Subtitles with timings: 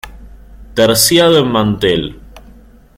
[0.73, 2.19] Terciado en mantel.